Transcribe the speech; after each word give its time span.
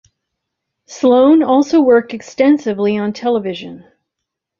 Sloane 0.87 1.43
also 1.43 1.79
worked 1.83 2.11
extensively 2.15 2.97
on 2.97 3.13
television. 3.13 3.85